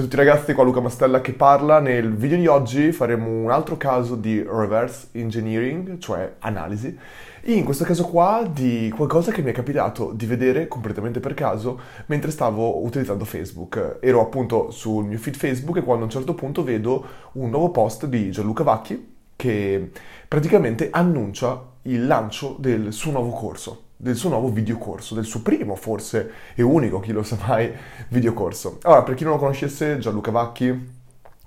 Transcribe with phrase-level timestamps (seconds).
[0.00, 1.78] Ciao a tutti ragazzi, qua Luca Mastella che parla.
[1.78, 6.98] Nel video di oggi faremo un altro caso di reverse engineering, cioè analisi,
[7.42, 11.78] in questo caso qua di qualcosa che mi è capitato di vedere completamente per caso
[12.06, 13.98] mentre stavo utilizzando Facebook.
[14.00, 17.70] Ero appunto sul mio feed Facebook e quando a un certo punto vedo un nuovo
[17.70, 19.90] post di Gianluca Vacchi che
[20.26, 25.74] praticamente annuncia il lancio del suo nuovo corso del suo nuovo videocorso, del suo primo
[25.74, 27.70] forse e unico, chi lo sa mai,
[28.08, 28.78] videocorso.
[28.82, 30.98] Allora, per chi non lo conoscesse, Gianluca Vacchi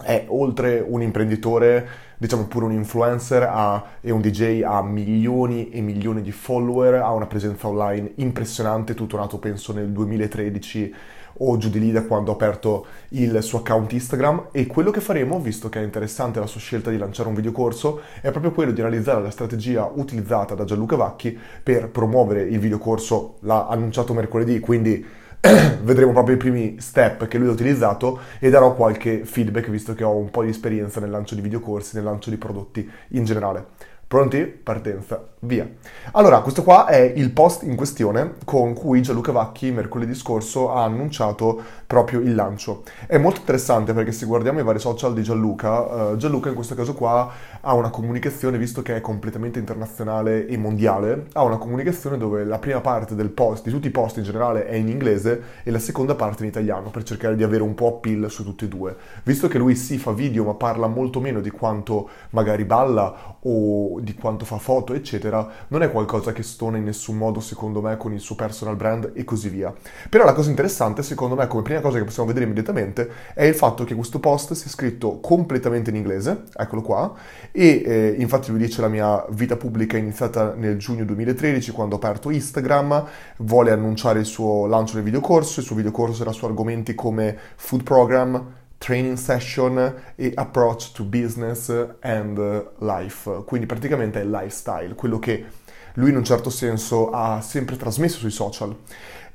[0.04, 1.87] è oltre un imprenditore,
[2.18, 7.11] diciamo pure un influencer ha, e un DJ, ha milioni e milioni di follower, ha
[7.11, 10.93] una presenza online impressionante, tutto nato penso nel 2013
[11.37, 15.01] o giù di lì da quando ho aperto il suo account Instagram e quello che
[15.01, 18.71] faremo, visto che è interessante la sua scelta di lanciare un videocorso, è proprio quello
[18.71, 24.59] di analizzare la strategia utilizzata da Gianluca Vacchi per promuovere il videocorso, l'ha annunciato mercoledì,
[24.59, 25.06] quindi
[25.83, 30.06] vedremo proprio i primi step che lui ha utilizzato e darò qualche feedback visto che
[30.06, 33.92] ho un po' di esperienza nel lancio di videocorsi, nel lancio di prodotti in generale.
[34.14, 34.45] Pronti?
[34.45, 35.67] Partenza, via.
[36.11, 40.83] Allora, questo qua è il post in questione con cui Gianluca Vacchi mercoledì scorso ha
[40.83, 42.83] annunciato proprio il lancio.
[43.08, 46.75] È molto interessante perché se guardiamo i vari social di Gianluca, uh, Gianluca in questo
[46.75, 52.17] caso qua ha una comunicazione, visto che è completamente internazionale e mondiale, ha una comunicazione
[52.17, 55.42] dove la prima parte del post, di tutti i post in generale, è in inglese
[55.64, 58.66] e la seconda parte in italiano per cercare di avere un po' appeal su tutti
[58.66, 58.95] e due.
[59.23, 64.02] Visto che lui si fa video ma parla molto meno di quanto magari balla o
[64.04, 67.96] di quanto fa foto, eccetera, non è qualcosa che stona in nessun modo, secondo me,
[67.96, 69.73] con il suo personal brand e così via.
[70.10, 73.56] Però la cosa interessante, secondo me, come prima cosa che possiamo vedere immediatamente, è il
[73.56, 77.14] fatto che questo post sia scritto completamente in inglese, eccolo qua,
[77.52, 81.95] e eh, infatti lui dice la mia vita pubblica è iniziata nel giugno 2013 quando
[81.95, 83.06] ho aperto Instagram,
[83.38, 87.84] vuole annunciare il suo lancio del videocorso, il suo videocorso era su argomenti come food
[87.84, 91.70] program, training session e approach to business
[92.02, 93.45] and life.
[93.45, 95.45] Quindi praticamente è lifestyle, quello che
[95.94, 98.76] lui in un certo senso ha sempre trasmesso sui social.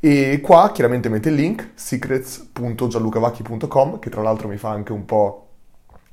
[0.00, 5.47] E qua chiaramente mette il link secrets.gianlucavacchi.com che tra l'altro mi fa anche un po'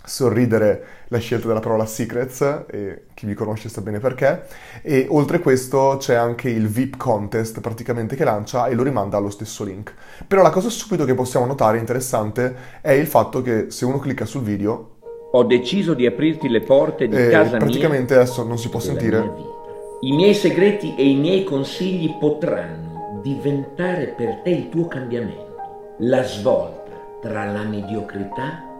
[0.05, 4.45] sorridere la scelta della parola secrets, e chi mi conosce sa bene perché,
[4.81, 9.29] e oltre questo c'è anche il VIP contest praticamente che lancia e lo rimanda allo
[9.29, 9.93] stesso link.
[10.27, 14.25] Però la cosa subito che possiamo notare interessante è il fatto che se uno clicca
[14.25, 14.91] sul video...
[15.31, 18.23] Ho deciso di aprirti le porte di eh, casa praticamente mia.
[18.23, 19.53] adesso non si può sentire.
[20.01, 25.55] I miei segreti e i miei consigli potranno diventare per te il tuo cambiamento,
[25.99, 26.91] la svolta
[27.22, 28.75] tra la mediocrità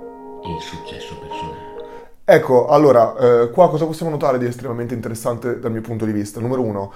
[0.46, 1.74] e successo personale.
[2.24, 6.40] Ecco, allora, eh, qua cosa possiamo notare di estremamente interessante dal mio punto di vista?
[6.40, 6.92] Numero uno,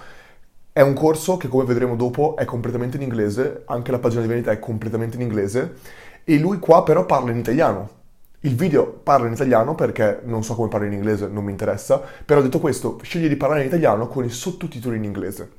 [0.71, 4.27] è un corso che come vedremo dopo è completamente in inglese, anche la pagina di
[4.27, 5.75] vendita è completamente in inglese,
[6.23, 7.97] e lui qua però parla in italiano.
[8.41, 12.01] Il video parla in italiano perché non so come parla in inglese, non mi interessa,
[12.23, 15.51] però detto questo, sceglie di parlare in italiano con i sottotitoli in inglese.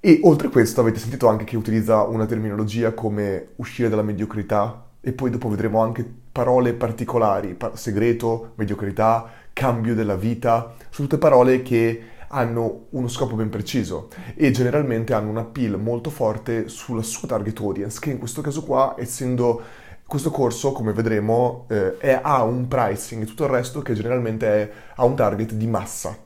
[0.00, 5.12] E oltre questo avete sentito anche che utilizza una terminologia come uscire dalla mediocrità, e
[5.12, 12.04] poi dopo vedremo anche parole particolari, segreto, mediocrità, cambio della vita, sono tutte parole che
[12.28, 17.58] hanno uno scopo ben preciso e generalmente hanno un appeal molto forte sulla sua target
[17.60, 19.62] audience, che in questo caso qua, essendo
[20.06, 24.46] questo corso, come vedremo, eh, è, ha un pricing e tutto il resto che generalmente
[24.46, 26.16] è, ha un target di massa.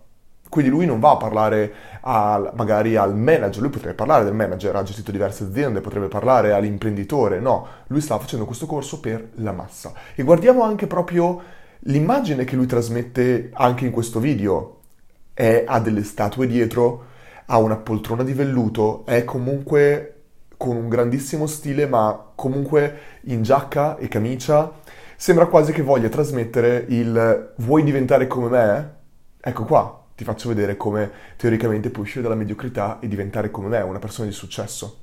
[0.49, 4.77] Quindi lui non va a parlare al, magari al manager, lui potrebbe parlare del manager,
[4.77, 9.53] ha gestito diverse aziende, potrebbe parlare all'imprenditore, no, lui sta facendo questo corso per la
[9.53, 9.93] massa.
[10.15, 11.43] E guardiamo anche proprio
[11.81, 14.73] l'immagine che lui trasmette anche in questo video.
[15.35, 17.05] È, ha delle statue dietro,
[17.47, 20.13] ha una poltrona di velluto, è comunque
[20.57, 24.73] con un grandissimo stile, ma comunque in giacca e camicia.
[25.17, 28.95] Sembra quasi che voglia trasmettere il vuoi diventare come me?
[29.41, 33.81] Ecco qua, ti faccio vedere come teoricamente puoi uscire dalla mediocrità e diventare come me,
[33.81, 35.01] una persona di successo.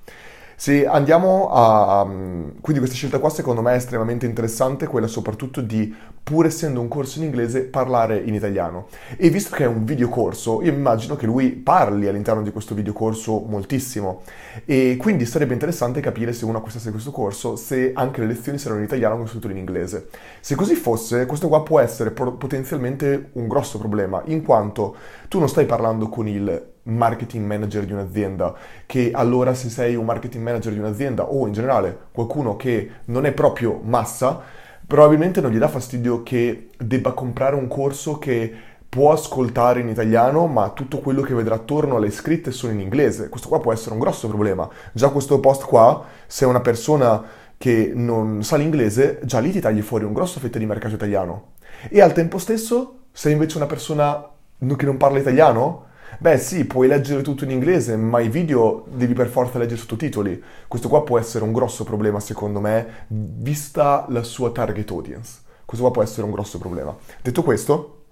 [0.56, 2.06] Se andiamo a...
[2.06, 5.94] quindi questa scelta qua secondo me è estremamente interessante, quella soprattutto di,
[6.24, 8.88] pur essendo un corso in inglese, parlare in italiano.
[9.18, 13.40] E visto che è un videocorso, io immagino che lui parli all'interno di questo videocorso
[13.40, 14.22] moltissimo.
[14.66, 18.80] E quindi sarebbe interessante capire se uno acquistasse questo corso, se anche le lezioni saranno
[18.80, 20.08] in italiano con sottotitoli in inglese.
[20.40, 24.96] Se così fosse, questo qua può essere potenzialmente un grosso problema, in quanto
[25.28, 28.54] tu non stai parlando con il marketing manager di un'azienda,
[28.86, 33.26] che allora se sei un marketing manager di un'azienda o in generale qualcuno che non
[33.26, 34.42] è proprio massa,
[34.86, 38.54] probabilmente non gli dà fastidio che debba comprare un corso che
[38.94, 43.28] può ascoltare in italiano, ma tutto quello che vedrà attorno alle scritte sono in inglese.
[43.28, 44.70] Questo qua può essere un grosso problema.
[44.92, 47.24] Già questo post qua, se una persona
[47.58, 51.54] che non sa l'inglese, già lì ti tagli fuori un grosso fetta di mercato italiano.
[51.90, 54.30] E al tempo stesso, sei invece una persona
[54.76, 55.86] che non parla italiano,
[56.20, 60.42] Beh sì, puoi leggere tutto in inglese, ma i video devi per forza leggere sottotitoli.
[60.68, 65.40] Questo qua può essere un grosso problema secondo me, vista la sua target audience.
[65.66, 66.96] Questo qua può essere un grosso problema.
[67.22, 68.04] Detto questo,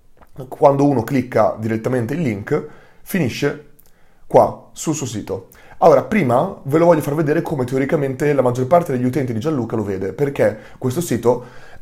[0.48, 2.68] quando uno clicca direttamente il link,
[3.02, 3.66] finisce
[4.28, 5.50] qua sul suo sito.
[5.80, 9.40] Allora, prima ve lo voglio far vedere come teoricamente la maggior parte degli utenti di
[9.40, 11.44] Gianluca lo vede, perché questo sito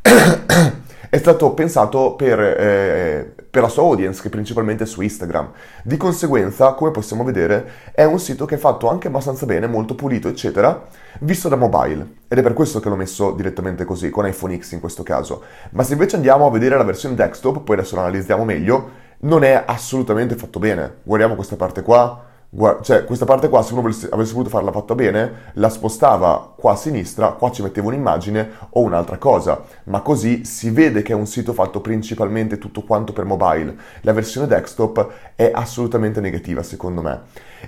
[1.10, 5.50] è stato pensato per, eh, per, la sua audience, che principalmente è su Instagram.
[5.82, 9.94] Di conseguenza, come possiamo vedere, è un sito che è fatto anche abbastanza bene, molto
[9.94, 10.86] pulito, eccetera,
[11.20, 12.18] visto da mobile.
[12.28, 15.42] Ed è per questo che l'ho messo direttamente così, con iPhone X in questo caso.
[15.70, 19.44] Ma se invece andiamo a vedere la versione desktop, poi adesso la analizziamo meglio, non
[19.44, 20.98] è assolutamente fatto bene.
[21.02, 24.96] Guardiamo questa parte qua Guarda, cioè, questa parte qua, se uno avesse, voluto farla fatta
[24.96, 30.44] bene, la spostava qua a sinistra, qua ci metteva un'immagine o un'altra cosa, ma così
[30.44, 33.76] si vede che è un sito fatto principalmente tutto quanto per mobile.
[34.00, 35.06] La versione desktop
[35.36, 37.20] è assolutamente negativa, secondo me.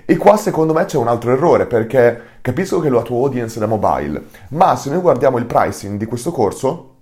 [0.03, 3.59] E qua, secondo me, c'è un altro errore, perché capisco che la tua audience è
[3.61, 6.92] da mobile, ma se noi guardiamo il pricing di questo corso,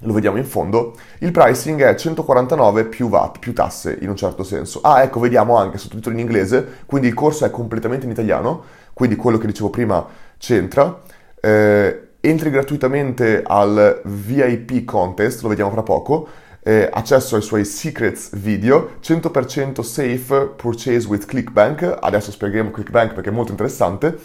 [0.00, 4.42] lo vediamo in fondo, il pricing è 149 più VAT, più tasse in un certo
[4.42, 4.80] senso.
[4.82, 8.62] Ah, ecco, vediamo anche sottotitoli in inglese, quindi il corso è completamente in italiano,
[8.92, 10.06] quindi quello che dicevo prima
[10.38, 11.00] c'entra.
[11.40, 16.28] Eh, entri gratuitamente al VIP contest, lo vediamo fra poco.
[16.62, 21.98] Eh, accesso ai suoi secrets video, 100% safe purchase with ClickBank.
[22.00, 24.18] Adesso spiegheremo ClickBank perché è molto interessante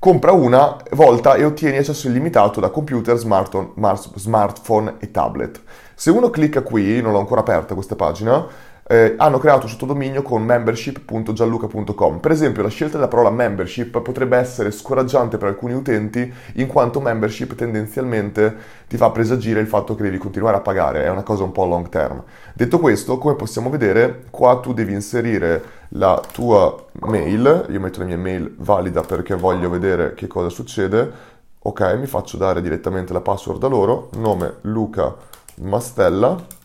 [0.00, 5.60] Compra una volta e ottieni accesso illimitato da computer, smartphone e tablet.
[5.92, 8.46] Se uno clicca qui, non l'ho ancora aperta questa pagina,
[8.90, 12.20] eh, hanno creato un sottodominio con membership.gianluca.com.
[12.20, 16.98] Per esempio, la scelta della parola membership potrebbe essere scoraggiante per alcuni utenti, in quanto
[16.98, 18.56] membership tendenzialmente
[18.88, 21.66] ti fa presagire il fatto che devi continuare a pagare, è una cosa un po'
[21.66, 22.22] long term.
[22.54, 28.06] Detto questo, come possiamo vedere, qua tu devi inserire la tua mail, io metto la
[28.06, 31.36] mia mail valida perché voglio vedere che cosa succede.
[31.60, 35.14] Ok, mi faccio dare direttamente la password da loro, nome Luca
[35.56, 36.56] Mastella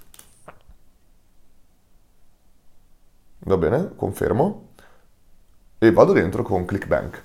[3.46, 4.70] Va bene, confermo.
[5.78, 7.22] E vado dentro con ClickBank.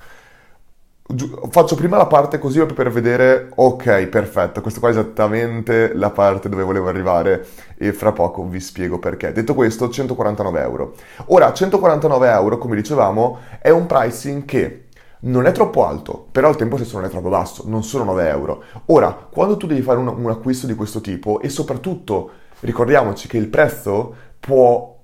[1.51, 6.51] Faccio prima la parte così per vedere, ok, perfetto, questa qua è esattamente la parte
[6.51, 7.47] dove volevo arrivare
[7.79, 9.33] e fra poco vi spiego perché.
[9.33, 10.95] Detto questo, 149 euro.
[11.27, 14.89] Ora, 149 euro, come dicevamo, è un pricing che
[15.21, 18.29] non è troppo alto, però al tempo stesso non è troppo basso, non sono 9
[18.29, 18.63] euro.
[18.87, 22.31] Ora, quando tu devi fare un, un acquisto di questo tipo e soprattutto
[22.61, 24.98] ricordiamoci che il prezzo può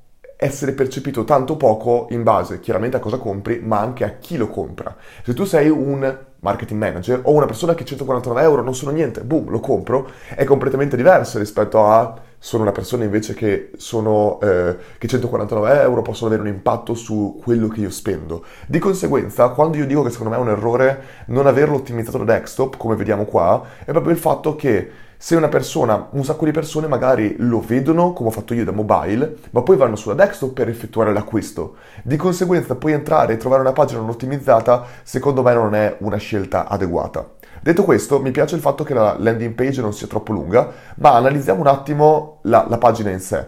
[0.45, 4.49] essere percepito tanto poco in base chiaramente a cosa compri, ma anche a chi lo
[4.49, 4.95] compra.
[5.23, 9.23] Se tu sei un marketing manager o una persona che 149 euro non sono niente,
[9.23, 14.77] boom, lo compro, è completamente diverso rispetto a sono una persona invece che, sono, eh,
[14.99, 18.45] che 149 euro possono avere un impatto su quello che io spendo.
[18.67, 22.25] Di conseguenza, quando io dico che secondo me è un errore non averlo ottimizzato da
[22.25, 24.91] desktop, come vediamo qua, è proprio il fatto che
[25.25, 28.73] se una persona, un sacco di persone magari lo vedono, come ho fatto io da
[28.73, 31.77] mobile, ma poi vanno sulla desktop per effettuare l'acquisto.
[32.03, 36.19] Di conseguenza poi entrare e trovare una pagina non ottimizzata, secondo me non è una
[36.19, 37.27] scelta adeguata.
[37.63, 41.15] Detto questo, mi piace il fatto che la landing page non sia troppo lunga, ma
[41.15, 43.47] analizziamo un attimo la, la pagina in sé.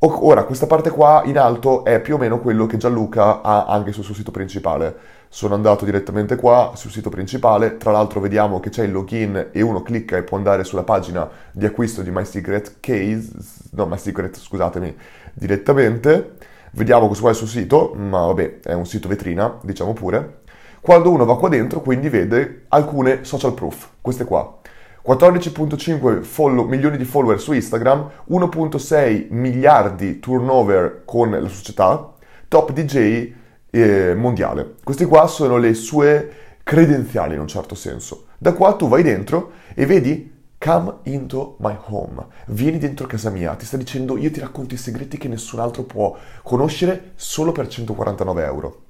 [0.00, 3.92] Ora, questa parte qua in alto è più o meno quello che Gianluca ha anche
[3.92, 4.94] sul suo sito principale.
[5.28, 9.60] Sono andato direttamente qua sul sito principale, tra l'altro vediamo che c'è il login e
[9.60, 13.30] uno clicca e può andare sulla pagina di acquisto di My Secret Case,
[13.72, 14.96] no My Secret scusatemi,
[15.34, 16.36] direttamente.
[16.72, 20.42] Vediamo qua è il suo sito, ma vabbè è un sito vetrina, diciamo pure.
[20.80, 24.58] Quando uno va qua dentro quindi vede alcune social proof, queste qua.
[25.06, 32.12] 14.5 follow, milioni di follower su Instagram, 1.6 miliardi turnover con la società,
[32.48, 33.32] top DJ
[33.80, 34.74] eh, mondiale.
[34.82, 38.26] Queste qua sono le sue credenziali in un certo senso.
[38.38, 42.26] Da qua tu vai dentro e vedi Come into my home.
[42.46, 43.54] Vieni dentro casa mia.
[43.54, 47.68] Ti sta dicendo io ti racconto i segreti che nessun altro può conoscere solo per
[47.68, 48.80] 149 euro.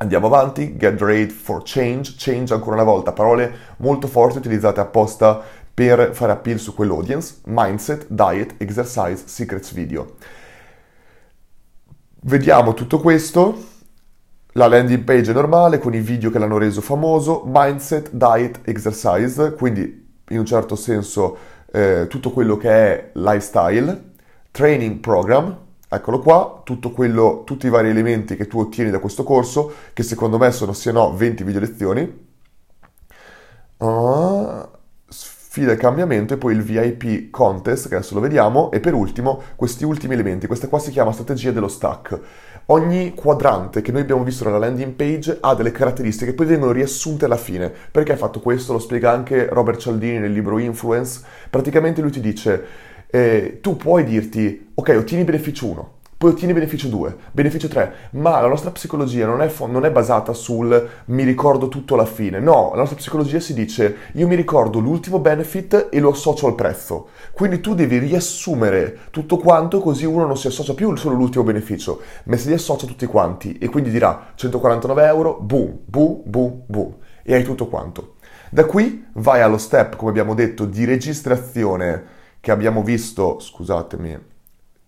[0.00, 5.42] Andiamo avanti, get ready for change, change ancora una volta, parole molto forti utilizzate apposta
[5.72, 10.14] per fare appeal su quell'audience, mindset, diet, exercise, secrets video.
[12.20, 13.56] Vediamo tutto questo,
[14.58, 20.06] la landing page normale con i video che l'hanno reso famoso, mindset, diet, exercise, quindi
[20.30, 21.36] in un certo senso
[21.72, 24.12] eh, tutto quello che è lifestyle,
[24.50, 26.62] training program, Eccolo qua,
[26.92, 30.72] quello, tutti i vari elementi che tu ottieni da questo corso, che secondo me sono
[30.72, 32.26] o no 20 video lezioni.
[33.78, 34.68] Uh,
[35.08, 39.40] sfida e cambiamento e poi il VIP contest, che adesso lo vediamo, e per ultimo
[39.56, 40.46] questi ultimi elementi.
[40.46, 42.20] Questa qua si chiama strategia dello stack.
[42.70, 46.72] Ogni quadrante che noi abbiamo visto nella landing page ha delle caratteristiche che poi vengono
[46.72, 47.72] riassunte alla fine.
[47.90, 48.74] Perché ha fatto questo?
[48.74, 51.22] Lo spiega anche Robert Cialdini nel libro Influence.
[51.48, 52.62] Praticamente lui ti dice,
[53.06, 58.40] eh, tu puoi dirti, ok, ottieni beneficio 1, poi ottieni beneficio 2, beneficio 3, ma
[58.40, 62.70] la nostra psicologia non è, non è, basata sul mi ricordo tutto alla fine, no,
[62.72, 67.10] la nostra psicologia si dice io mi ricordo l'ultimo benefit e lo associo al prezzo,
[67.32, 72.00] quindi tu devi riassumere tutto quanto così uno non si associa più solo all'ultimo beneficio,
[72.24, 77.34] ma si riassocia tutti quanti e quindi dirà 149 euro, boom, boom, boom, boom, e
[77.34, 78.16] hai tutto quanto.
[78.50, 84.27] Da qui vai allo step, come abbiamo detto, di registrazione che abbiamo visto, scusatemi,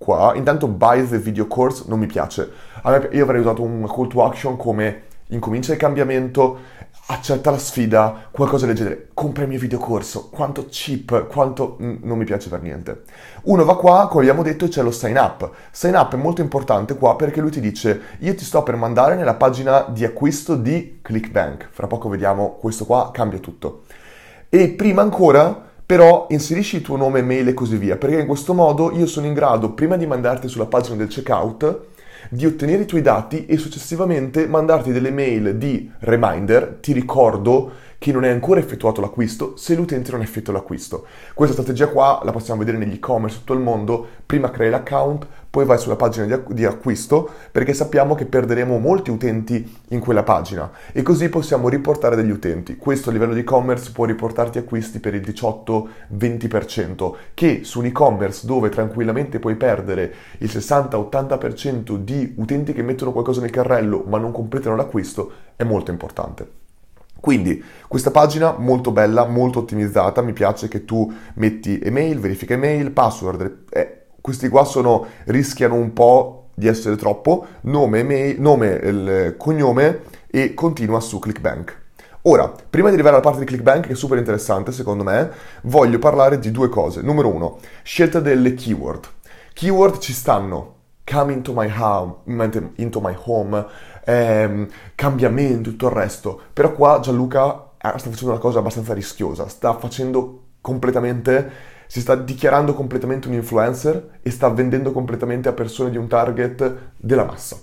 [0.00, 0.32] qua.
[0.34, 2.50] Intanto buy the video course non mi piace.
[2.82, 6.58] Me, io avrei usato un call to action come incomincia il cambiamento,
[7.06, 9.10] accetta la sfida, qualcosa del genere.
[9.12, 10.30] Compra il mio videocorso.
[10.30, 11.76] Quanto cheap, quanto...
[11.78, 13.02] Non mi piace per niente.
[13.42, 15.50] Uno va qua, come abbiamo detto, c'è lo sign up.
[15.70, 19.16] Sign up è molto importante qua perché lui ti dice io ti sto per mandare
[19.16, 21.68] nella pagina di acquisto di ClickBank.
[21.70, 23.82] Fra poco vediamo questo qua, cambia tutto.
[24.48, 28.54] E prima ancora però inserisci il tuo nome, mail e così via, perché in questo
[28.54, 31.80] modo io sono in grado, prima di mandarti sulla pagina del checkout,
[32.28, 38.12] di ottenere i tuoi dati e successivamente mandarti delle mail di reminder, ti ricordo che
[38.12, 41.06] non è ancora effettuato l'acquisto se l'utente non effettua l'acquisto.
[41.34, 45.64] Questa strategia qua la possiamo vedere negli e-commerce tutto il mondo, prima crei l'account, poi
[45.64, 51.02] vai sulla pagina di, acquisto perché sappiamo che perderemo molti utenti in quella pagina e
[51.02, 52.76] così possiamo riportare degli utenti.
[52.76, 58.46] Questo a livello di e-commerce può riportarti acquisti per il 18-20% che su un e-commerce
[58.46, 64.30] dove tranquillamente puoi perdere il 60-80% di utenti che mettono qualcosa nel carrello ma non
[64.30, 66.58] completano l'acquisto è molto importante.
[67.20, 72.92] Quindi questa pagina molto bella, molto ottimizzata, mi piace che tu metti email, verifica email,
[72.92, 80.02] password, eh, questi qua sono, rischiano un po' di essere troppo, nome, email, nome cognome
[80.26, 81.78] e continua su ClickBank.
[82.22, 85.30] Ora, prima di arrivare alla parte di ClickBank, che è super interessante secondo me,
[85.62, 87.00] voglio parlare di due cose.
[87.00, 89.08] Numero uno, scelta delle keyword.
[89.54, 90.74] Keyword ci stanno
[91.04, 93.66] come into my home, into my home
[94.04, 96.40] ehm, cambiamento, tutto il resto.
[96.52, 101.50] Però qua Gianluca eh, sta facendo una cosa abbastanza rischiosa, sta facendo completamente,
[101.90, 106.92] si sta dichiarando completamente un influencer e sta vendendo completamente a persone di un target
[106.96, 107.60] della massa.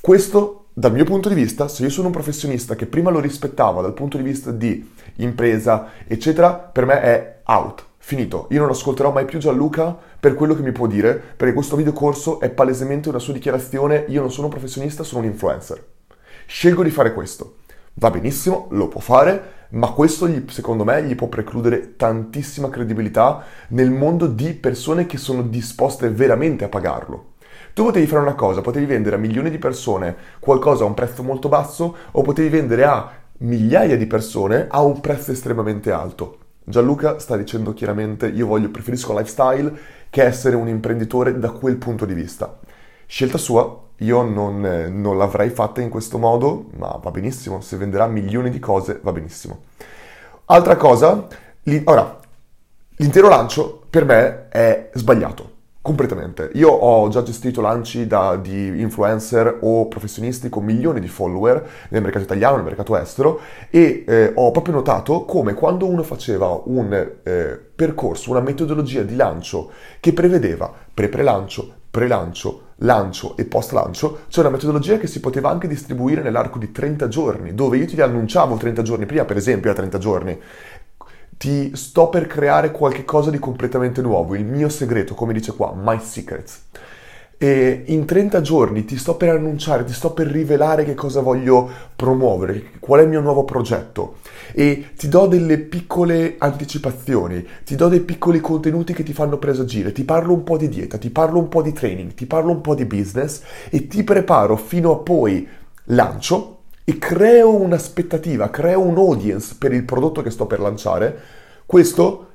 [0.00, 3.82] Questo, dal mio punto di vista, se io sono un professionista che prima lo rispettava
[3.82, 9.12] dal punto di vista di impresa, eccetera, per me è out Finito, io non ascolterò
[9.12, 13.18] mai più Gianluca per quello che mi può dire, perché questo videocorso è palesemente una
[13.18, 15.84] sua dichiarazione, io non sono un professionista, sono un influencer.
[16.46, 17.56] Scelgo di fare questo.
[17.94, 23.44] Va benissimo, lo può fare, ma questo gli, secondo me gli può precludere tantissima credibilità
[23.68, 27.32] nel mondo di persone che sono disposte veramente a pagarlo.
[27.72, 31.22] Tu potevi fare una cosa, potevi vendere a milioni di persone qualcosa a un prezzo
[31.22, 36.38] molto basso o potevi vendere a migliaia di persone a un prezzo estremamente alto.
[36.64, 39.72] Gianluca sta dicendo chiaramente io voglio, preferisco lifestyle
[40.10, 42.58] che essere un imprenditore da quel punto di vista.
[43.06, 47.76] Scelta sua, io non, eh, non l'avrei fatta in questo modo, ma va benissimo, se
[47.76, 49.62] venderà milioni di cose va benissimo.
[50.46, 51.26] Altra cosa,
[51.64, 52.18] li, ora,
[52.96, 55.58] l'intero lancio per me è sbagliato.
[55.82, 56.50] Completamente.
[56.54, 62.02] Io ho già gestito lanci da, di influencer o professionisti con milioni di follower nel
[62.02, 63.40] mercato italiano, nel mercato estero
[63.70, 66.92] e eh, ho proprio notato come quando uno faceva un
[67.22, 74.50] eh, percorso, una metodologia di lancio che prevedeva pre-prelancio, pre-lancio, lancio e post-lancio, c'è una
[74.50, 78.82] metodologia che si poteva anche distribuire nell'arco di 30 giorni, dove io ti annunciavo 30
[78.82, 80.40] giorni prima, per esempio a 30 giorni,
[81.36, 85.98] ti sto per creare qualcosa di completamente nuovo, il mio segreto, come dice qua, My
[85.98, 86.64] Secrets.
[87.42, 91.70] E in 30 giorni ti sto per annunciare, ti sto per rivelare che cosa voglio
[91.96, 94.16] promuovere, qual è il mio nuovo progetto.
[94.52, 99.92] E ti do delle piccole anticipazioni, ti do dei piccoli contenuti che ti fanno presagire,
[99.92, 102.60] ti parlo un po' di dieta, ti parlo un po' di training, ti parlo un
[102.60, 105.48] po' di business e ti preparo fino a poi
[105.84, 111.18] lancio e creo un'aspettativa, creo un audience per il prodotto che sto per lanciare,
[111.64, 112.26] questo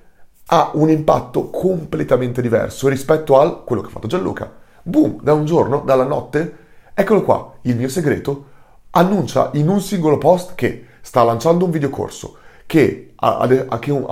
[0.47, 4.63] ha un impatto completamente diverso rispetto a quello che ha fatto Gianluca.
[4.88, 6.58] Boom, da un giorno, dalla notte,
[6.94, 8.46] eccolo qua, il mio segreto,
[8.92, 12.38] annuncia in un singolo post che sta lanciando un videocorso,
[12.68, 13.48] che ha,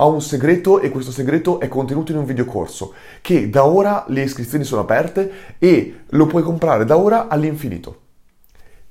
[0.08, 4.64] un segreto e questo segreto è contenuto in un videocorso, che da ora le iscrizioni
[4.64, 8.00] sono aperte e lo puoi comprare da ora all'infinito.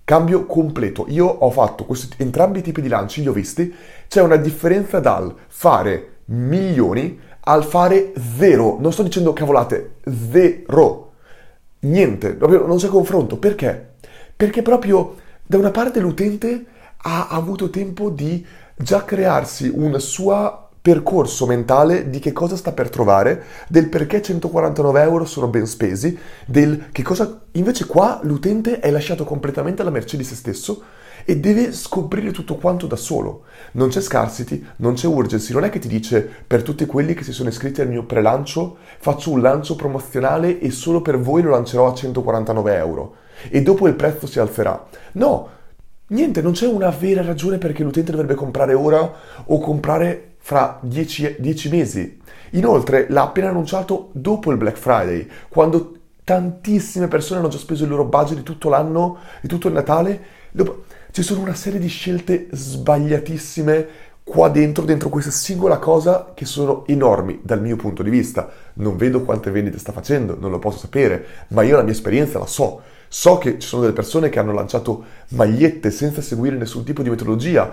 [0.06, 1.04] Cambio completo.
[1.10, 3.76] Io ho fatto questi, entrambi i tipi di lanci, li ho visti.
[4.08, 8.78] C'è una differenza dal fare milioni al fare zero.
[8.80, 9.96] Non sto dicendo cavolate,
[10.32, 11.03] zero.
[11.84, 13.38] Niente, proprio non c'è confronto.
[13.38, 13.94] Perché?
[14.36, 16.66] Perché proprio da una parte l'utente
[16.98, 22.90] ha avuto tempo di già crearsi un suo percorso mentale di che cosa sta per
[22.90, 27.42] trovare, del perché 149 euro sono ben spesi, del che cosa...
[27.52, 30.84] Invece qua l'utente è lasciato completamente alla mercé di se stesso
[31.26, 33.44] e deve scoprire tutto quanto da solo.
[33.74, 37.24] Non c'è scarcity, non c'è urgency, non è che ti dice per tutti quelli che
[37.24, 41.52] si sono iscritti al mio pre-lancio faccio un lancio promozionale e solo per voi lo
[41.52, 43.16] lancerò a 149 euro
[43.50, 44.86] e dopo il prezzo si alzerà.
[45.14, 45.50] No,
[46.08, 49.14] niente, non c'è una vera ragione perché l'utente dovrebbe comprare ora
[49.46, 52.22] o comprare fra 10 mesi.
[52.52, 57.90] Inoltre l'ha appena annunciato dopo il Black Friday, quando tantissime persone hanno già speso il
[57.90, 60.22] loro budget di tutto l'anno, di tutto il Natale.
[60.52, 63.88] Dopo, ci sono una serie di scelte sbagliatissime
[64.24, 68.50] qua dentro, dentro questa singola cosa, che sono enormi dal mio punto di vista.
[68.78, 72.40] Non vedo quante vendite sta facendo, non lo posso sapere, ma io la mia esperienza
[72.40, 72.82] la so.
[73.08, 77.12] So che ci sono delle persone che hanno lanciato magliette senza seguire nessun tipo di
[77.12, 77.72] metodologia,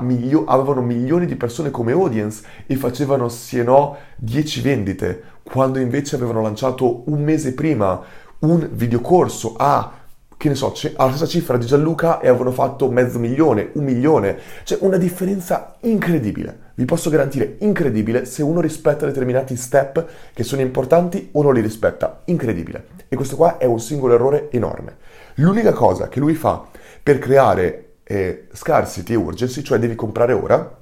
[0.00, 5.78] milio- avevano milioni di persone come audience e facevano sì e no 10 vendite, quando
[5.78, 8.02] invece avevano lanciato un mese prima
[8.40, 9.99] un videocorso a
[10.40, 14.38] che ne so, alla stessa cifra di Gianluca e avevano fatto mezzo milione, un milione.
[14.64, 16.70] C'è una differenza incredibile.
[16.76, 21.60] Vi posso garantire incredibile se uno rispetta determinati step che sono importanti o non li
[21.60, 22.22] rispetta.
[22.24, 22.86] Incredibile.
[23.08, 24.96] E questo qua è un singolo errore enorme.
[25.34, 26.64] L'unica cosa che lui fa
[27.02, 30.78] per creare eh, scarcity e urgency, cioè devi comprare ora,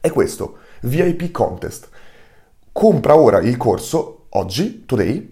[0.00, 1.88] è questo, VIP contest.
[2.70, 5.31] Compra ora il corso, oggi, today,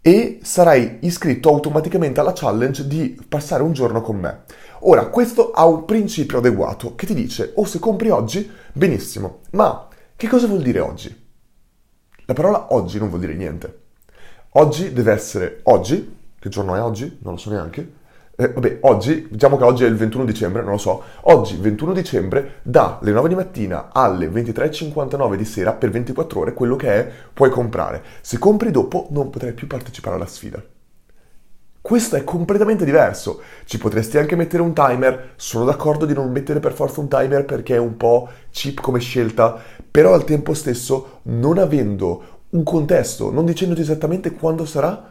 [0.00, 4.44] e sarai iscritto automaticamente alla challenge di passare un giorno con me.
[4.80, 9.88] Ora, questo ha un principio adeguato che ti dice o se compri oggi, benissimo, ma
[10.16, 11.26] che cosa vuol dire oggi?
[12.24, 13.80] La parola oggi non vuol dire niente.
[14.52, 17.18] Oggi deve essere oggi, che giorno è oggi?
[17.22, 17.92] Non lo so neanche,
[18.40, 21.92] eh, vabbè, oggi, diciamo che oggi è il 21 dicembre, non lo so, oggi 21
[21.92, 27.10] dicembre dalle 9 di mattina alle 23.59 di sera per 24 ore quello che è
[27.34, 28.00] puoi comprare.
[28.20, 30.62] Se compri dopo non potrai più partecipare alla sfida.
[31.80, 33.40] Questo è completamente diverso.
[33.64, 37.44] Ci potresti anche mettere un timer, sono d'accordo di non mettere per forza un timer
[37.44, 43.32] perché è un po' cheap come scelta, però al tempo stesso non avendo un contesto,
[43.32, 45.10] non dicendoti esattamente quando sarà,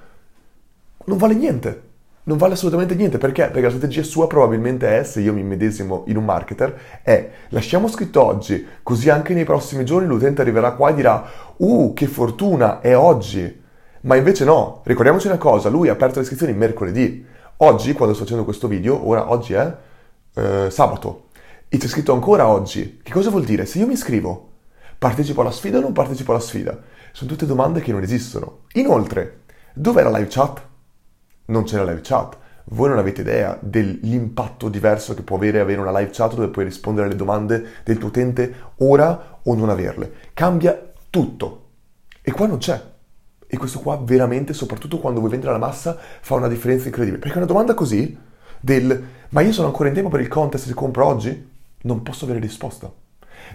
[1.04, 1.87] non vale niente
[2.28, 3.44] non vale assolutamente niente perché?
[3.44, 7.88] Perché la strategia sua probabilmente è, se io mi medesimo in un marketer, è lasciamo
[7.88, 12.82] scritto oggi, così anche nei prossimi giorni l'utente arriverà qua e dirà uh che fortuna,
[12.82, 13.64] è oggi.
[14.02, 17.26] Ma invece no, ricordiamoci una cosa, lui ha aperto le iscrizioni mercoledì.
[17.58, 19.76] Oggi, quando sto facendo questo video, ora oggi è
[20.34, 21.30] eh, sabato,
[21.70, 23.00] e c'è scritto ancora oggi.
[23.02, 23.66] Che cosa vuol dire?
[23.66, 24.50] Se io mi iscrivo,
[24.98, 26.78] partecipo alla sfida o non partecipo alla sfida?
[27.14, 28.64] Sono tutte domande che non esistono.
[28.74, 30.67] Inoltre, dov'è la live chat?
[31.48, 32.38] Non c'è la live chat.
[32.70, 36.66] Voi non avete idea dell'impatto diverso che può avere avere una live chat dove puoi
[36.66, 40.12] rispondere alle domande del tuo utente ora o non averle.
[40.34, 41.66] Cambia tutto.
[42.22, 42.82] E qua non c'è.
[43.48, 47.22] E questo qua veramente, soprattutto quando vuoi vendere la massa, fa una differenza incredibile.
[47.22, 48.18] Perché una domanda così,
[48.60, 51.50] del ma io sono ancora in tempo per il contest se compro oggi?
[51.82, 52.92] Non posso avere risposta.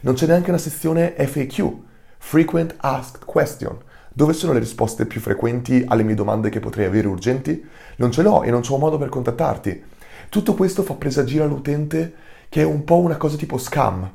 [0.03, 1.73] Non c'è neanche una sezione FAQ,
[2.19, 3.79] Frequent Asked Question
[4.13, 7.65] dove sono le risposte più frequenti alle mie domande che potrei avere urgenti?
[7.97, 9.83] Non ce l'ho e non c'ho modo per contattarti.
[10.29, 12.15] Tutto questo fa presagire all'utente
[12.49, 14.11] che è un po' una cosa tipo scam.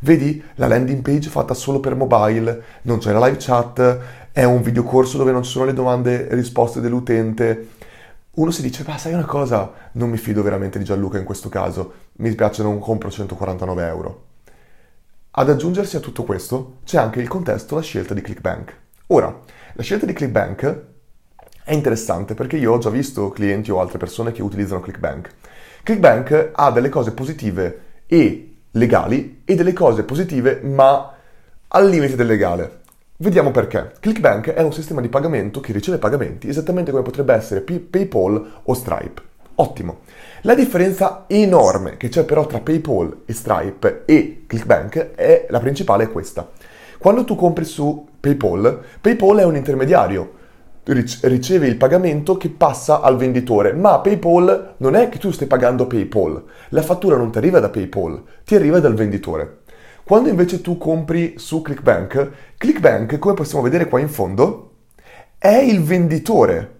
[0.00, 3.98] Vedi la landing page fatta solo per mobile, non c'è la live chat,
[4.32, 7.68] è un videocorso dove non ci sono le domande e risposte dell'utente.
[8.32, 11.50] Uno si dice, ma sai una cosa, non mi fido veramente di Gianluca in questo
[11.50, 14.24] caso, mi spiace non compro 149 euro.
[15.32, 18.81] Ad aggiungersi a tutto questo c'è anche il contesto, la scelta di ClickBank.
[19.12, 19.40] Ora,
[19.74, 20.82] la scelta di ClickBank
[21.64, 25.28] è interessante perché io ho già visto clienti o altre persone che utilizzano ClickBank.
[25.82, 31.12] ClickBank ha delle cose positive e legali e delle cose positive ma
[31.68, 32.80] al limite del legale.
[33.18, 33.92] Vediamo perché.
[34.00, 38.72] ClickBank è un sistema di pagamento che riceve pagamenti esattamente come potrebbe essere PayPal o
[38.72, 39.20] Stripe.
[39.56, 39.98] Ottimo.
[40.40, 46.04] La differenza enorme che c'è però tra PayPal e Stripe e ClickBank è la principale
[46.04, 46.48] è questa.
[46.96, 50.34] Quando tu compri su PayPal, PayPal è un intermediario,
[50.84, 55.88] riceve il pagamento che passa al venditore, ma PayPal non è che tu stai pagando
[55.88, 59.62] PayPal, la fattura non ti arriva da PayPal, ti arriva dal venditore.
[60.04, 64.70] Quando invece tu compri su ClickBank, ClickBank, come possiamo vedere qua in fondo,
[65.36, 66.76] è il venditore,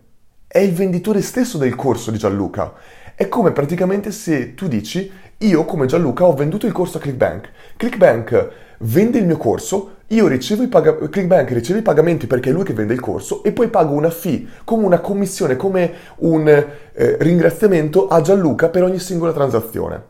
[0.46, 2.72] è il venditore stesso del corso di Gianluca.
[3.14, 7.51] È come praticamente se tu dici, io come Gianluca ho venduto il corso a ClickBank.
[7.77, 12.53] ClickBank vende il mio corso, io ricevo i pag- ClickBank riceve i pagamenti perché è
[12.53, 16.48] lui che vende il corso e poi pago una fee come una commissione, come un
[16.48, 20.05] eh, ringraziamento a Gianluca per ogni singola transazione.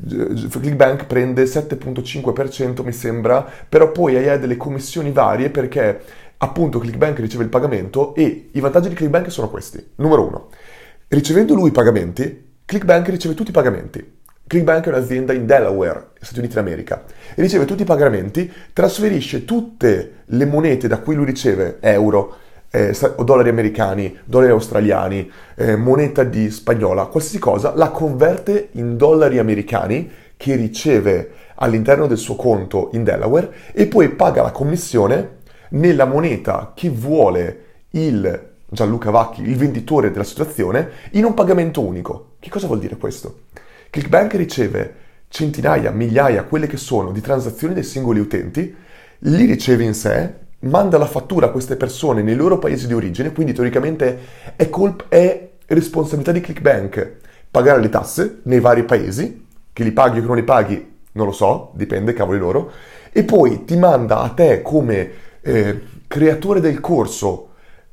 [0.00, 6.00] ClickBank prende 7.5% mi sembra, però poi hai delle commissioni varie perché
[6.38, 9.92] appunto ClickBank riceve il pagamento e i vantaggi di ClickBank sono questi.
[9.96, 10.48] Numero uno,
[11.08, 14.16] ricevendo lui i pagamenti, ClickBank riceve tutti i pagamenti.
[14.46, 17.04] ClickBank è un'azienda in Delaware, Stati Uniti d'America,
[17.34, 22.36] e riceve tutti i pagamenti, trasferisce tutte le monete da cui lui riceve, euro,
[22.70, 29.38] eh, dollari americani, dollari australiani, eh, moneta di spagnola, qualsiasi cosa, la converte in dollari
[29.38, 35.36] americani che riceve all'interno del suo conto in Delaware e poi paga la commissione
[35.70, 37.60] nella moneta che vuole
[37.92, 42.32] il Gianluca Vacchi, il venditore della situazione, in un pagamento unico.
[42.38, 43.44] Che cosa vuol dire questo?
[43.88, 44.94] ClickBank riceve
[45.28, 48.74] centinaia, migliaia, quelle che sono, di transazioni dei singoli utenti,
[49.20, 53.32] li riceve in sé, manda la fattura a queste persone nei loro paesi di origine,
[53.32, 54.18] quindi teoricamente
[54.56, 57.16] è, colp- è responsabilità di ClickBank
[57.50, 61.26] pagare le tasse nei vari paesi, che li paghi o che non li paghi, non
[61.26, 62.70] lo so, dipende, cavoli loro,
[63.10, 67.47] e poi ti manda a te come eh, creatore del corso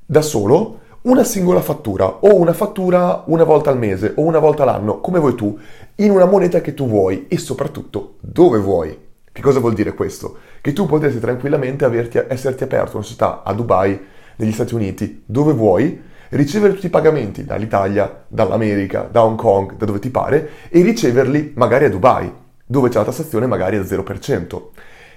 [0.06, 4.66] da solo una singola fattura o una fattura una volta al mese o una volta
[4.66, 5.58] l'anno, come vuoi tu,
[5.96, 8.98] in una moneta che tu vuoi e soprattutto dove vuoi.
[9.32, 10.38] Che cosa vuol dire questo?
[10.62, 14.00] Che tu potresti tranquillamente averti, esserti aperto una società a Dubai,
[14.38, 19.86] negli Stati Uniti, dove vuoi, ricevere tutti i pagamenti dall'Italia, dall'America, da Hong Kong, da
[19.86, 22.32] dove ti pare, e riceverli magari a Dubai,
[22.66, 24.62] dove c'è la tassazione magari al 0%.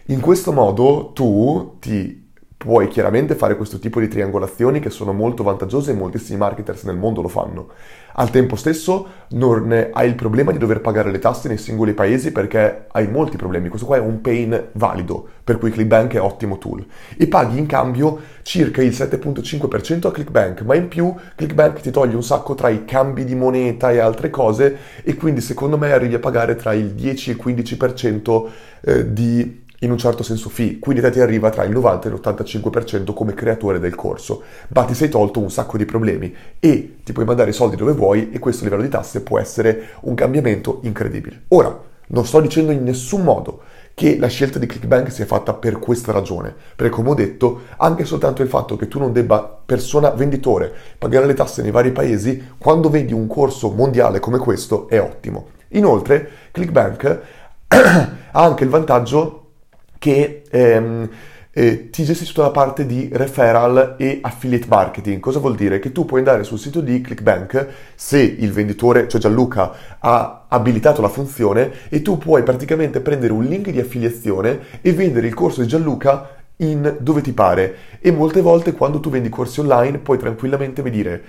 [0.06, 2.27] In questo modo tu ti
[2.58, 6.96] Puoi chiaramente fare questo tipo di triangolazioni che sono molto vantaggiose e moltissimi marketers nel
[6.96, 7.68] mondo lo fanno.
[8.14, 12.32] Al tempo stesso non hai il problema di dover pagare le tasse nei singoli paesi
[12.32, 13.68] perché hai molti problemi.
[13.68, 16.84] Questo qua è un pain valido, per cui ClickBank è ottimo tool.
[17.16, 22.16] E paghi in cambio circa il 7.5% a ClickBank, ma in più ClickBank ti toglie
[22.16, 26.14] un sacco tra i cambi di moneta e altre cose e quindi secondo me arrivi
[26.14, 28.48] a pagare tra il 10 e il 15%
[28.80, 32.10] eh, di in un certo senso fee, quindi te ti arriva tra il 90 e
[32.10, 37.12] l'85% come creatore del corso, ma ti sei tolto un sacco di problemi e ti
[37.12, 40.80] puoi mandare i soldi dove vuoi e questo livello di tasse può essere un cambiamento
[40.82, 41.42] incredibile.
[41.48, 43.60] Ora, non sto dicendo in nessun modo
[43.94, 48.04] che la scelta di ClickBank sia fatta per questa ragione, perché come ho detto, anche
[48.04, 52.52] soltanto il fatto che tu non debba, persona venditore, pagare le tasse nei vari paesi,
[52.58, 55.48] quando vedi un corso mondiale come questo è ottimo.
[55.70, 57.20] Inoltre, ClickBank
[57.68, 59.47] ha anche il vantaggio
[59.98, 61.08] che ehm,
[61.50, 65.18] eh, ti gestisce tutta la parte di referral e affiliate marketing.
[65.18, 65.80] Cosa vuol dire?
[65.80, 71.02] Che tu puoi andare sul sito di ClickBank se il venditore, cioè Gianluca, ha abilitato
[71.02, 75.60] la funzione e tu puoi praticamente prendere un link di affiliazione e vendere il corso
[75.60, 77.74] di Gianluca in dove ti pare.
[78.00, 81.22] E molte volte quando tu vendi corsi online puoi tranquillamente dire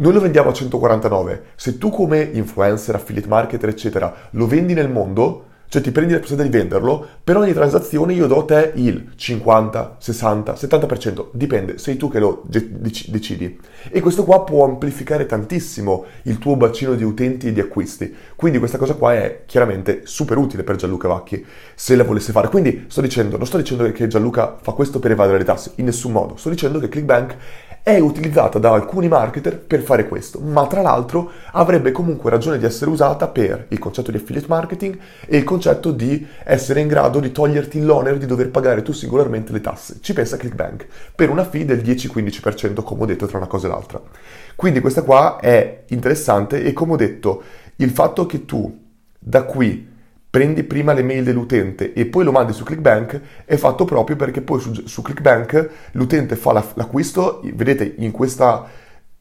[0.00, 1.42] noi lo vendiamo a 149.
[1.56, 6.20] Se tu come influencer, affiliate marketer, eccetera, lo vendi nel mondo, cioè ti prendi la
[6.20, 11.78] possibilità di venderlo, per ogni transazione io do a te il 50, 60, 70%, dipende,
[11.78, 13.60] sei tu che lo decidi.
[13.90, 18.14] E questo qua può amplificare tantissimo il tuo bacino di utenti e di acquisti.
[18.34, 22.48] Quindi questa cosa qua è chiaramente super utile per Gianluca Vacchi, se la volesse fare.
[22.48, 25.84] Quindi sto dicendo, non sto dicendo che Gianluca fa questo per evadere le tasse, in
[25.84, 26.36] nessun modo.
[26.36, 27.36] Sto dicendo che ClickBank
[27.88, 32.66] è utilizzata da alcuni marketer per fare questo, ma tra l'altro avrebbe comunque ragione di
[32.66, 37.18] essere usata per il concetto di affiliate marketing e il concetto di essere in grado
[37.18, 40.00] di toglierti l'onere di dover pagare tu singolarmente le tasse.
[40.02, 43.70] Ci pensa ClickBank per una fee del 10-15%, come ho detto, tra una cosa e
[43.70, 44.02] l'altra.
[44.54, 47.42] Quindi questa qua è interessante e come ho detto,
[47.76, 48.86] il fatto che tu
[49.18, 49.96] da qui
[50.38, 54.40] prendi prima le mail dell'utente e poi lo mandi su ClickBank è fatto proprio perché
[54.40, 58.64] poi su, su ClickBank l'utente fa la, l'acquisto, vedete in, questa,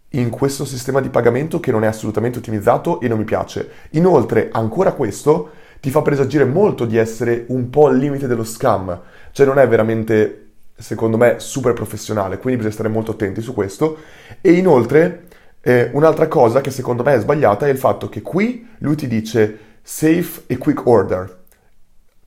[0.09, 3.67] in questo sistema di pagamento che non è assolutamente ottimizzato e non mi piace.
[3.91, 5.49] Inoltre ancora questo
[5.79, 9.01] ti fa presagire molto di essere un po' al limite dello scam,
[9.31, 13.97] cioè non è veramente secondo me super professionale, quindi bisogna stare molto attenti su questo
[14.39, 15.23] e inoltre
[15.61, 19.07] eh, un'altra cosa che secondo me è sbagliata è il fatto che qui lui ti
[19.07, 21.45] dice safe e quick order.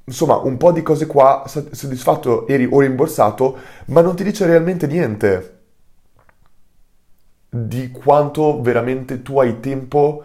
[0.04, 4.86] Insomma, un po' di cose qua, soddisfatto eri o rimborsato, ma non ti dice realmente
[4.86, 5.58] niente
[7.50, 10.24] di quanto veramente tu hai tempo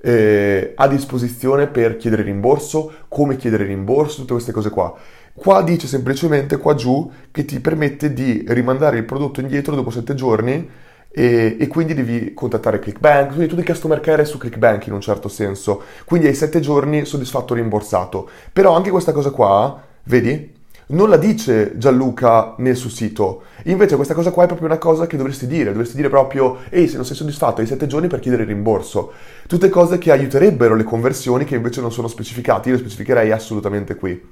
[0.00, 4.94] eh, a disposizione per chiedere rimborso, come chiedere rimborso, tutte queste cose qua.
[5.34, 10.14] Qua dice semplicemente qua giù che ti permette di rimandare il prodotto indietro dopo 7
[10.14, 10.70] giorni
[11.18, 15.00] e, e, quindi devi contattare ClickBank, quindi tu devi customer care su ClickBank in un
[15.00, 18.28] certo senso, quindi hai 7 giorni soddisfatto rimborsato.
[18.52, 20.52] Però anche questa cosa qua, vedi?
[20.88, 23.44] non la dice Gianluca nel suo sito.
[23.64, 26.86] Invece questa cosa qua è proprio una cosa che dovresti dire, dovresti dire proprio, ehi,
[26.86, 29.12] se non sei soddisfatto hai 7 giorni per chiedere il rimborso.
[29.48, 33.96] Tutte cose che aiuterebbero le conversioni che invece non sono specificate, io le specificherei assolutamente
[33.96, 34.22] qui.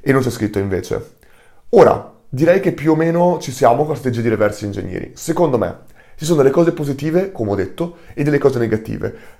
[0.00, 1.16] E non c'è scritto invece.
[1.70, 5.14] Ora, direi che più o meno ci siamo con la strategia di reverse engineering.
[5.14, 5.78] Secondo me,
[6.20, 9.38] ci sono delle cose positive, come ho detto, e delle cose negative.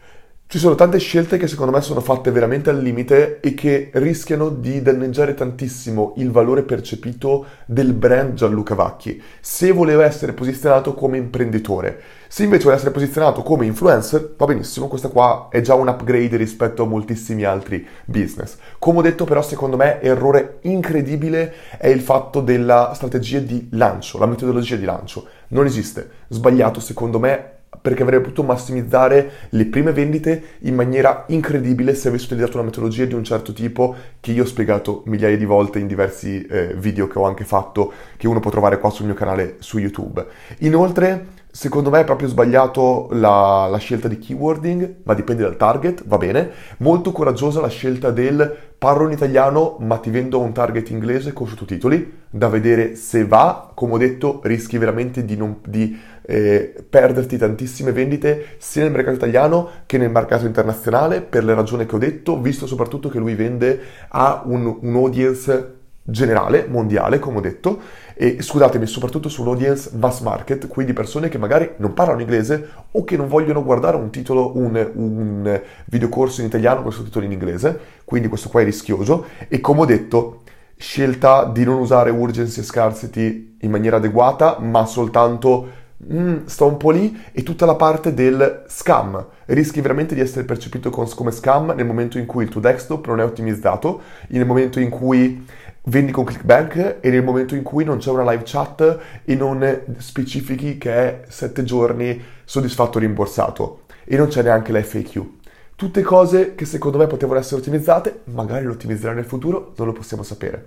[0.53, 4.49] Ci sono tante scelte che secondo me sono fatte veramente al limite e che rischiano
[4.49, 11.19] di danneggiare tantissimo il valore percepito del brand Gianluca Vacchi, se voleva essere posizionato come
[11.19, 12.01] imprenditore.
[12.27, 16.37] Se invece vuole essere posizionato come influencer, va benissimo, questa qua è già un upgrade
[16.37, 18.57] rispetto a moltissimi altri business.
[18.81, 24.19] Come ho detto però, secondo me, errore incredibile è il fatto della strategia di lancio,
[24.19, 25.29] la metodologia di lancio.
[25.51, 26.11] Non esiste.
[26.27, 32.27] Sbagliato, secondo me, perché avrebbe potuto massimizzare le prime vendite in maniera incredibile se avessi
[32.27, 35.87] utilizzato una metodologia di un certo tipo che io ho spiegato migliaia di volte in
[35.87, 39.57] diversi eh, video che ho anche fatto, che uno può trovare qua sul mio canale
[39.59, 40.27] su YouTube.
[40.59, 46.07] Inoltre, Secondo me è proprio sbagliato la, la, scelta di keywording, ma dipende dal target,
[46.07, 46.51] va bene.
[46.79, 51.49] Molto coraggiosa la scelta del parlo in italiano ma ti vendo un target inglese con
[51.49, 53.73] sottotitoli, da vedere se va.
[53.75, 55.99] Come ho detto, rischi veramente di, non, di
[56.31, 61.87] eh, perderti tantissime vendite sia nel mercato italiano che nel mercato internazionale per le ragioni
[61.87, 67.39] che ho detto, visto soprattutto che lui vende a un, un audience generale, mondiale, come
[67.39, 67.81] ho detto,
[68.15, 72.69] e scusatemi, soprattutto su un audience mass market, quindi persone che magari non parlano inglese
[72.93, 77.33] o che non vogliono guardare un titolo, un, un videocorso in italiano con sottotitoli in
[77.33, 80.43] inglese, quindi questo qua è rischioso, e come ho detto,
[80.77, 85.79] scelta di non usare urgency e scarcity in maniera adeguata, ma soltanto
[86.13, 89.27] mm, sto un po' lì, e tutta la parte del scam.
[89.47, 93.21] Rischi veramente di essere percepito come scam nel momento in cui il tuo desktop non
[93.21, 95.45] è ottimizzato, nel momento in cui
[95.85, 99.83] vendi con clickbank e nel momento in cui non c'è una live chat e non
[99.99, 105.40] specifichi che è 7 giorni soddisfatto rimborsato e non c'è neanche l'FAQ.
[105.81, 109.95] Tutte cose che secondo me potevano essere ottimizzate, magari lo ottimizzeranno nel futuro, non lo
[109.95, 110.67] possiamo sapere.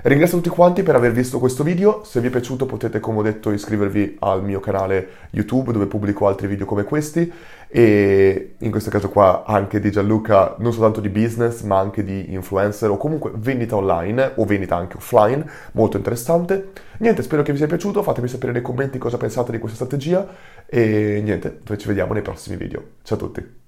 [0.00, 3.22] Ringrazio tutti quanti per aver visto questo video, se vi è piaciuto potete come ho
[3.22, 7.30] detto iscrivervi al mio canale YouTube dove pubblico altri video come questi
[7.68, 12.32] e in questo caso qua anche di Gianluca non soltanto di business ma anche di
[12.32, 16.70] influencer o comunque vendita online o vendita anche offline, molto interessante.
[17.00, 20.26] Niente, spero che vi sia piaciuto, fatemi sapere nei commenti cosa pensate di questa strategia
[20.64, 22.82] e niente, noi ci vediamo nei prossimi video.
[23.02, 23.63] Ciao a tutti!